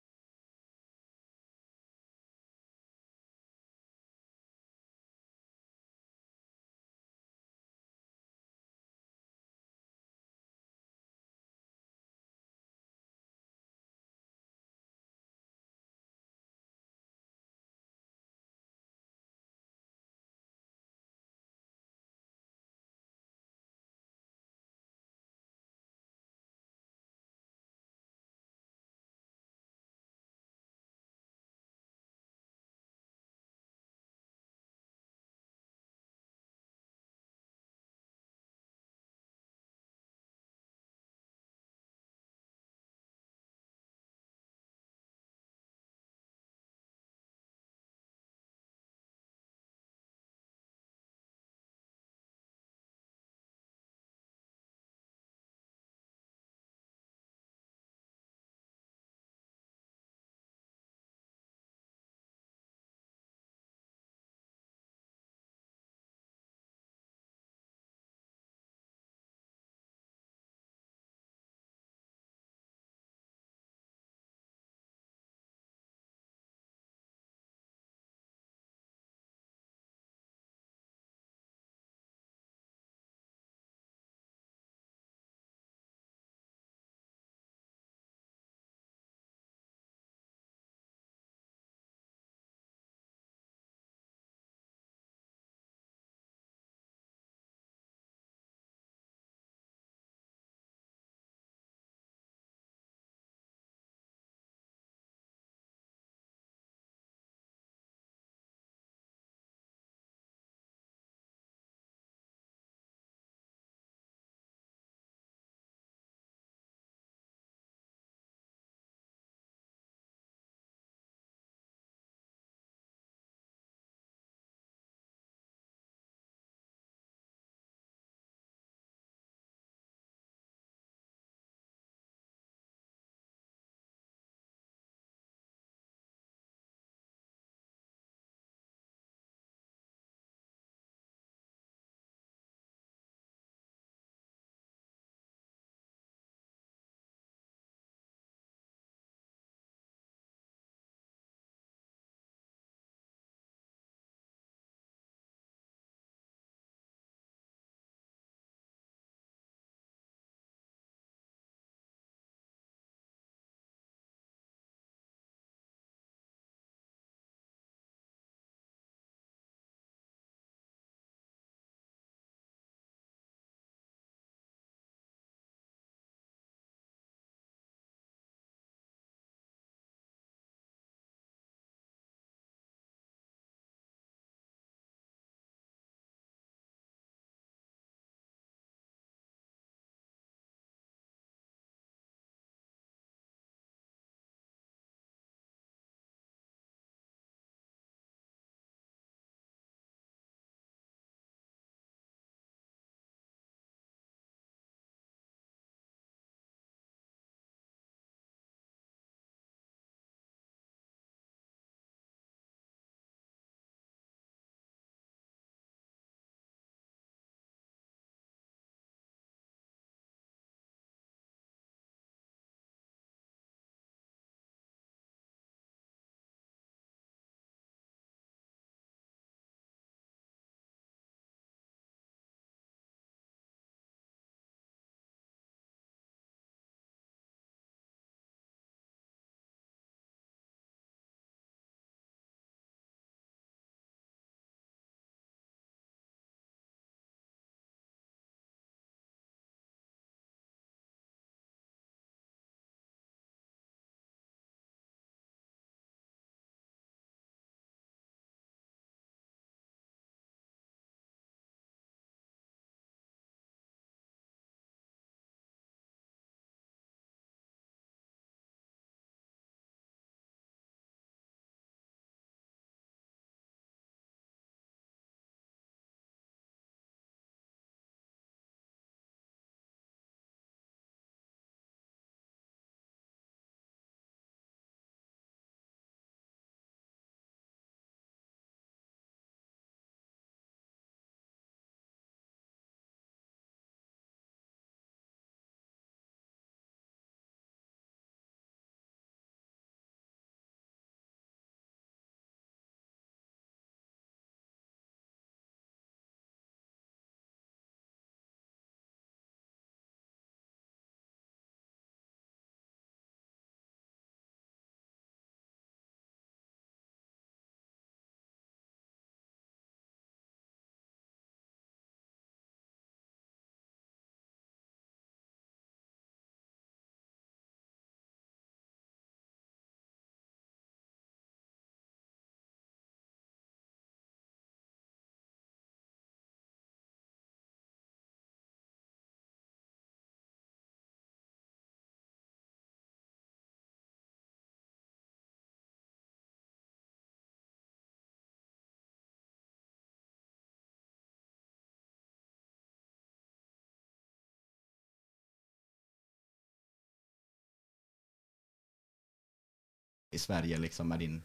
[360.17, 361.21] I Sverige liksom med din,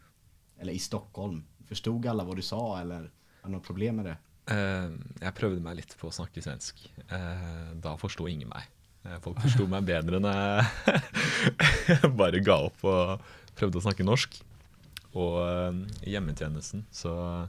[0.60, 1.40] eller i Stockholm?
[1.72, 4.18] Forstod alle hva du sa, eller har det noe problem med det?
[4.52, 6.84] Uh, jeg prøvde meg litt på å snakke svensk.
[7.08, 8.68] Uh, da forsto ingen meg.
[9.02, 13.24] Eh, folk forsto meg bedre enn jeg bare ga opp og
[13.58, 14.38] prøvde å snakke norsk.
[15.18, 17.48] Og eh, i hjemmetjenesten så eh,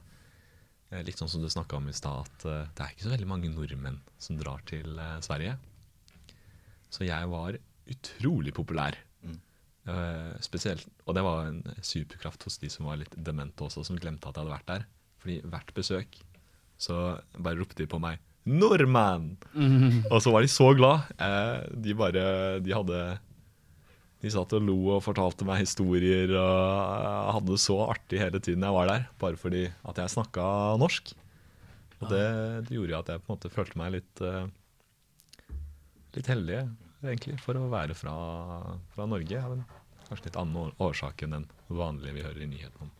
[1.06, 3.30] Litt sånn som du snakka om i stad, at eh, det er ikke så veldig
[3.30, 5.56] mange nordmenn som drar til Sverige.
[6.94, 7.58] Så jeg var
[7.90, 8.98] utrolig populær.
[9.84, 9.94] Mm.
[9.94, 14.00] Eh, spesielt, og det var en superkraft hos de som var litt demente også, som
[14.00, 14.86] glemte at jeg hadde vært der.
[15.24, 16.22] Fordi hvert besøk
[16.80, 17.00] så
[17.38, 19.38] bare ropte de på meg 'Nordmann!'
[20.12, 21.08] Og så var de så glad.
[21.16, 23.20] Eh, de bare De hadde
[24.24, 28.64] De satt og lo og fortalte meg historier og hadde det så artig hele tiden
[28.64, 29.08] jeg var der.
[29.20, 30.44] Bare fordi at jeg snakka
[30.80, 31.12] norsk.
[32.00, 32.28] Og det,
[32.68, 34.48] det gjorde at jeg på en måte følte meg litt uh,
[36.14, 36.60] Litt heldig,
[37.12, 38.14] egentlig, for å være fra,
[38.96, 39.40] fra Norge.
[39.44, 39.66] Av en
[40.08, 42.94] kanskje litt annen årsak enn den vanlige vi hører i nyhetene om.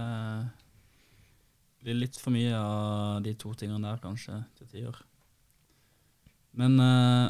[1.84, 5.02] blir litt for mye av de to tingene der, kanskje, til tider.
[6.56, 7.28] Men eh,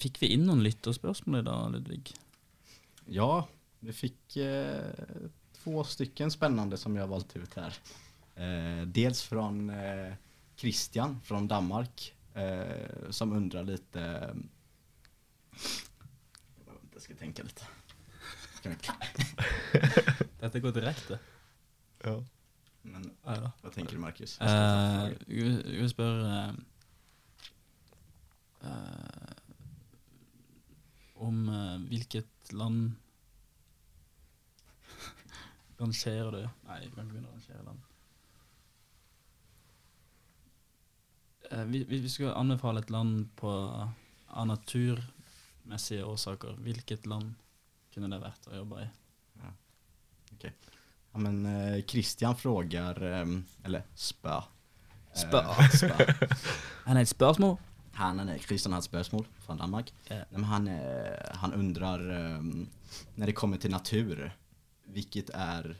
[0.00, 2.14] fikk vi inn noen lytterspørsmål i dag, Ludvig?
[3.12, 3.46] Ja,
[3.84, 5.26] vi fikk eh,
[5.58, 7.74] två stycken spännande som jag har valt ut här.
[8.36, 10.14] Eh, dels från eh,
[10.56, 14.02] Christian från Danmark eh, som undrar lite...
[14.02, 14.34] Eh,
[16.92, 17.66] jag ska tänka lite.
[20.40, 21.18] Dette går direkte.
[22.04, 22.24] Ja.
[22.82, 23.52] Men Ja, ja.
[23.62, 24.40] vad tänker du Marcus?
[24.40, 26.52] Eh, vi vi spør eh,
[28.62, 29.32] eh,
[31.14, 32.92] om uh, hvilket land
[35.78, 37.85] rangerer du Nei, vi kan ikke begynne å rangere land.
[41.50, 43.50] Eh, vi, skal anbefale et land på,
[44.28, 46.56] av naturmessige årsaker.
[46.64, 47.34] Hvilket land
[47.94, 48.88] kunne det vært å jobbe i?
[50.46, 54.44] Ja, men eh, Christian frågar, eh, eller spør
[55.16, 55.46] Spør.
[55.72, 56.12] spør.
[56.12, 56.26] spö.
[56.86, 57.56] Han har et spørsmål.
[57.96, 59.92] Han, är- Christian har et spørsmål fra Danmark.
[60.10, 60.26] Yeah.
[60.30, 62.68] Men han, eh, han undrer ehm,
[63.14, 64.30] när det kommer til natur,
[64.92, 65.76] hvilket er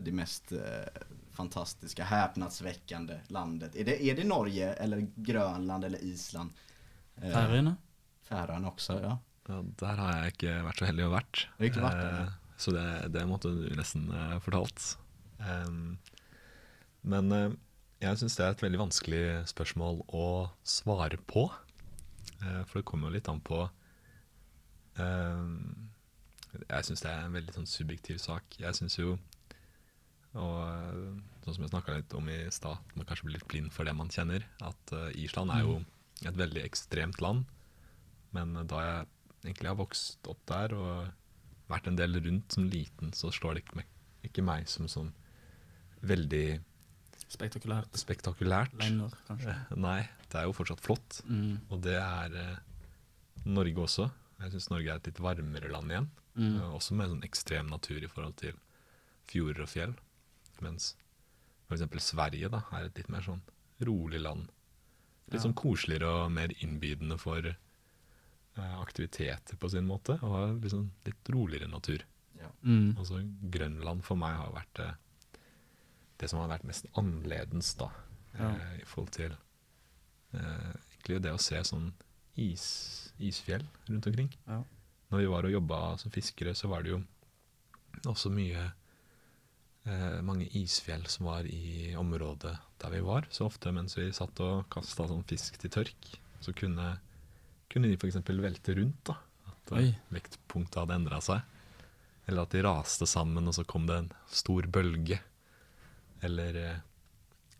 [0.00, 1.02] det mest eh,
[1.32, 3.76] fantastiska, häpnadsväckande landet?
[3.76, 6.50] Är det, är det Norge eller Grönland eller Island?
[7.16, 7.34] Färöarna.
[7.46, 7.74] Færøyene?
[8.28, 9.18] Färöarna också, ja.
[9.48, 11.46] Ja, der har jeg ikke vært så heldig å vært.
[11.50, 14.96] Har du ikke vært der, Eh, så det, det måtte du nesten eh, fortalt.
[17.02, 17.54] Men eh,
[18.00, 20.26] jeg syns det er et veldig vanskelig spørsmål å
[20.64, 21.46] svare på.
[22.40, 23.62] Eh, for det kommer jo litt an på
[25.00, 25.90] em,
[26.68, 28.60] Jeg syns det er en veldig sånn subjektiv sak.
[28.60, 29.18] Jeg syns jo
[30.38, 31.06] og eh,
[31.42, 33.88] sånn som jeg snakka litt om i stad, at man kanskje blir litt blind for
[33.88, 34.44] det man kjenner.
[34.62, 35.78] At uh, Island er jo
[36.28, 37.48] et veldig ekstremt land.
[38.36, 39.08] Men eh, da jeg
[39.42, 43.64] egentlig har vokst opp der og vært en del rundt som liten, så slår det
[43.64, 43.90] ikke meg,
[44.26, 45.12] ikke meg som sånn
[46.06, 46.60] veldig
[47.30, 47.94] Spektakulært.
[47.98, 48.72] spektakulært.
[48.80, 49.54] Lenger, kanskje.
[49.78, 50.00] Nei,
[50.32, 51.20] det er jo fortsatt flott.
[51.30, 51.60] Mm.
[51.70, 52.56] Og det er uh,
[53.46, 54.08] Norge også.
[54.40, 56.08] Jeg syns Norge er et litt varmere land igjen.
[56.34, 56.56] Mm.
[56.58, 58.58] Uh, også med sånn ekstrem natur i forhold til
[59.30, 59.94] fjorder og fjell.
[60.64, 60.94] Mens
[61.70, 61.84] f.eks.
[62.04, 63.42] Sverige da, er et litt mer sånn
[63.86, 64.48] rolig land.
[65.30, 65.44] Litt Ja.
[65.46, 67.56] sånn koseligere og mer innbydende for eh,
[68.80, 70.16] aktiviteter på sin måte.
[70.22, 72.02] Og har liksom litt roligere natur.
[72.64, 72.96] Mm.
[72.98, 73.20] Altså
[73.52, 74.94] Grønland for meg har vært eh,
[76.18, 77.90] det som har vært mest annerledes, da.
[78.34, 78.50] Ja.
[78.50, 79.32] Eh, I forhold til
[80.34, 81.92] eh, egentlig det å se sånn
[82.40, 84.32] is, isfjell rundt omkring.
[84.48, 84.62] Ja.
[85.10, 87.00] Når vi var og jobba som fiskere, så var det jo
[88.08, 88.76] også mye eh,
[90.26, 93.26] mange isfjell som var i området der vi var.
[93.30, 96.10] Så ofte mens vi satt og kasta sånn fisk til tørk,
[96.40, 96.92] så kunne,
[97.72, 98.20] kunne de f.eks.
[98.28, 99.00] velte rundt.
[99.10, 99.16] da.
[99.50, 99.88] At eh, Oi.
[100.14, 101.42] vektpunktet hadde endra seg.
[102.28, 105.18] Eller at de raste sammen, og så kom det en stor bølge.
[106.22, 106.80] Eller eh,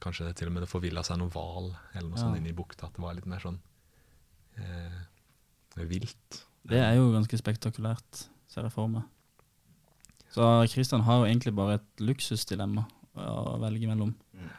[0.00, 2.24] kanskje det til og med det forvilla seg noen hval eller noe Ja.
[2.26, 2.86] sånt inn i bukta.
[2.88, 3.58] At det var litt mer sånn
[4.60, 5.00] eh,
[5.88, 6.42] vilt.
[6.70, 9.06] Det er jo ganske spektakulært, ser jeg for meg.
[10.30, 12.84] Så Kristian har jo egentlig bare et luksusdilemma
[13.18, 14.12] å velge mellom.
[14.34, 14.50] Mm.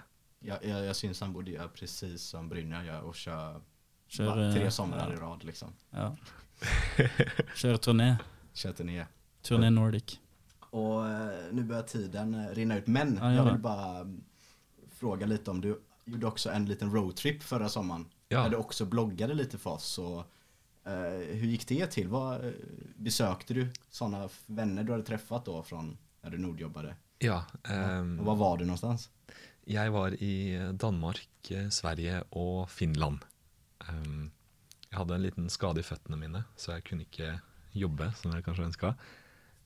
[0.41, 3.61] Jeg, jeg, jag syns han borde gjøre precis som Brynja gjør, og köra
[4.11, 5.71] Kjøre bara tre somre i rad liksom.
[5.95, 6.09] Ja.
[7.61, 8.09] Kjøre turné.
[8.57, 9.05] Kjør turné.
[9.47, 10.17] Turné Nordic.
[10.71, 13.59] Og nå nu börjar tiden rinne ut, men Ja, vill det.
[13.59, 14.23] bara mm,
[14.89, 18.05] fråga lite om du gjorde også en liten roadtrip förra sommaren.
[18.27, 18.43] Ja.
[18.43, 19.97] Där du också bloggade lite för oss.
[19.97, 20.23] Och,
[20.85, 22.07] eh, hur gick det till?
[22.07, 26.95] Hva besøkte besökte du sådana vänner du hade träffat då från när du nordjobbade?
[27.19, 28.23] Ja, Um, ja.
[28.23, 29.09] var var du någonstans?
[29.65, 33.19] Jeg var i Danmark, eh, Sverige og Finland.
[33.89, 34.31] Um,
[34.89, 37.39] jeg hadde en liten skade i føttene mine, så jeg kunne ikke
[37.73, 38.95] jobbe, som jeg kanskje ønska.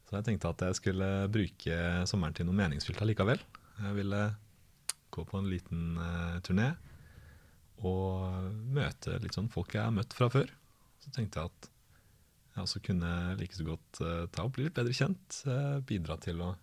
[0.06, 3.40] Så jeg tenkte at jeg skulle bruke sommeren til noe meningsfylt allikevel.
[3.80, 4.36] Jeg ville
[5.16, 6.76] gå på en liten uh, turné
[7.82, 10.52] og møte litt sånn folk jeg har møtt fra før.
[11.06, 11.70] Så tenkte jeg at
[12.56, 16.16] jeg også kunne like så godt uh, ta opp, bli litt bedre kjent, uh, bidra
[16.24, 16.54] til å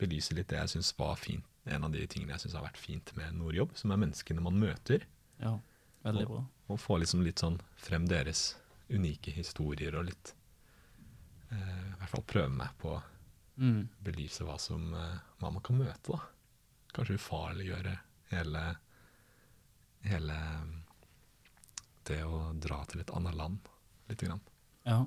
[0.00, 1.44] belyse litt det jeg syns var fint.
[1.66, 4.58] En av de tingene jeg syns har vært fint med Nordjobb, som er menneskene man
[4.60, 5.02] møter.
[5.42, 5.56] Ja,
[6.06, 6.44] veldig bra.
[6.70, 8.52] Og få liksom litt sånn frem deres
[8.86, 10.30] unike historier og litt
[11.50, 13.02] uh, I hvert fall prøve meg på å
[13.56, 13.86] Mm.
[14.04, 16.12] belyse hva, som, hva man kan møte.
[16.12, 16.18] da.
[16.92, 17.94] Kanskje ufarliggjøre
[18.28, 18.64] hele,
[20.04, 20.36] hele
[22.10, 23.70] det å dra til et annet land
[24.10, 24.42] lite grann.
[24.86, 25.00] Ja.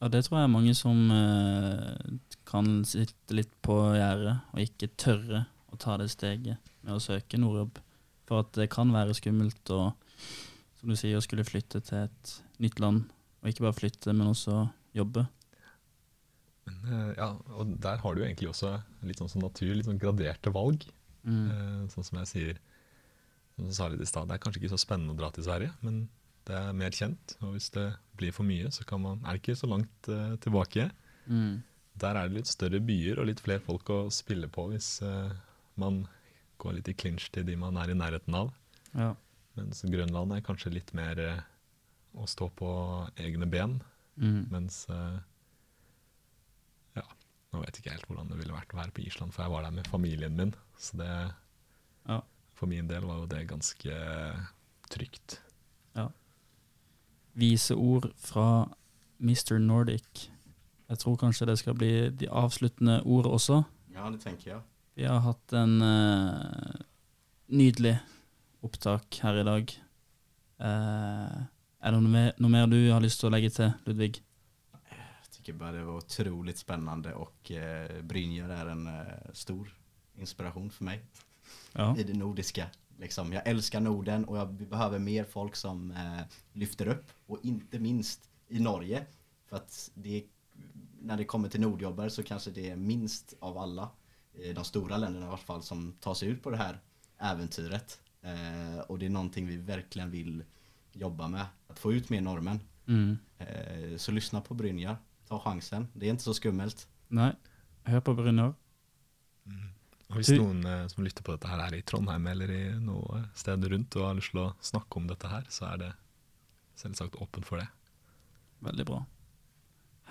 [0.00, 2.16] ja, det tror jeg er mange som eh,
[2.48, 7.40] kan sitte litt på gjerdet og ikke tørre å ta det steget med å søke
[7.40, 7.82] nordjobb.
[8.26, 9.92] For at det kan være skummelt å,
[10.80, 13.04] som du sier, å skulle flytte til et nytt land.
[13.42, 14.64] Og ikke bare flytte, men også
[14.96, 15.26] jobbe.
[16.66, 18.72] Men, eh, ja, og der har du egentlig også
[19.06, 20.88] litt sånn som natur, litt sånn graderte valg.
[21.26, 21.44] Mm.
[21.50, 22.58] Eh, sånn som jeg sier,
[23.56, 25.72] som sa litt i stad, det er kanskje ikke så spennende å dra til Sverige,
[25.84, 26.04] men
[26.46, 27.36] det er mer kjent.
[27.42, 27.86] Og hvis det
[28.18, 30.90] blir for mye, så kan man, er det ikke så langt uh, tilbake.
[31.26, 31.62] Mm.
[31.96, 35.32] Der er det litt større byer og litt flere folk å spille på hvis uh,
[35.80, 36.04] man
[36.62, 38.52] går litt i clinch til de man er i nærheten av.
[38.92, 39.14] Ja.
[39.56, 41.40] Mens Grønland er kanskje litt mer uh,
[42.20, 42.70] å stå på
[43.20, 43.80] egne ben.
[44.16, 44.46] Mm.
[44.52, 44.86] Mens
[46.96, 47.02] Ja,
[47.52, 49.52] nå vet jeg ikke helt hvordan det ville vært å være på Island, for jeg
[49.52, 50.54] var der med familien min.
[50.80, 51.10] Så det
[52.06, 52.22] Ja.
[52.56, 53.96] For min del var jo det ganske
[54.88, 55.40] trygt.
[55.96, 56.08] Ja.
[57.36, 58.66] Vise ord fra
[59.20, 59.58] Mr.
[59.60, 60.30] Nordic.
[60.88, 63.62] Jeg tror kanskje det skal bli de avsluttende ordene også.
[63.92, 64.60] Ja, det tenker jeg.
[64.96, 66.78] Vi har hatt en uh,
[67.52, 67.98] nydelig
[68.64, 69.74] opptak her i dag.
[70.56, 71.42] Uh,
[71.84, 74.22] er det noe mer, noe mer du har lyst til å legge til, Ludvig?
[74.86, 79.68] Jeg tenker bare det var utrolig spennende, og uh, Brynjar er en uh, stor
[80.16, 81.04] inspirasjon for mig
[81.72, 81.96] Ja.
[81.98, 82.66] i det nordiska.
[82.98, 86.20] Liksom, jag älskar Norden och jag, vi behöver mer folk som eh,
[86.52, 89.06] lyfter upp och inte minst i Norge.
[89.48, 90.24] För att det,
[91.00, 93.90] när det kommer till nordjobbare så kanske det är minst av alla
[94.34, 96.80] eh, de stora länderna i alla fall som tar sig ut på det här
[97.18, 98.00] äventyret.
[98.22, 100.44] Eh, och det är någonting vi verkligen vill
[100.92, 101.46] jobba med.
[101.68, 102.60] Att få ut mer normen.
[102.88, 103.18] Mm.
[103.38, 104.96] Eh, Så lyssna på Brynjar.
[105.28, 105.88] Ta chansen.
[105.92, 106.88] Det är inte så skummelt.
[107.08, 107.32] Nei,
[107.84, 108.54] hør på Brynjar.
[110.10, 113.24] Og hvis noen eh, som lytter på dette her er i Trondheim eller i noe
[113.34, 115.90] sted rundt og har lyst til å snakke om dette her, så er det
[116.78, 117.66] selvsagt åpent for det.
[118.66, 119.00] Veldig bra.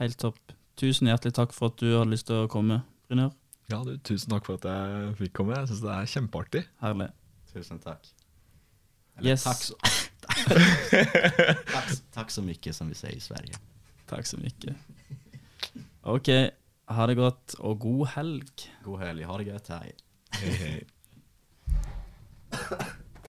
[0.01, 0.51] Helt topp.
[0.75, 3.31] Tusen hjertelig takk for at du hadde lyst til å komme, Brynjar.
[3.71, 5.55] Ja, du, tusen takk for at jeg fikk komme.
[5.57, 6.63] Jeg syns det er kjempeartig.
[6.83, 7.07] Herlig.
[7.53, 8.03] Tusen takk.
[9.15, 9.45] Eller Yes.
[9.47, 9.79] takk, så,
[11.71, 13.57] takk, takk så mye, som vi sier i Sverige.
[14.11, 14.75] Takk så mye.
[16.11, 16.29] Ok,
[16.85, 18.67] ha det godt, og god helg.
[18.85, 19.25] God helg.
[19.25, 19.69] Ha det godt.
[19.81, 19.93] Hei.
[20.41, 20.83] hei, hei.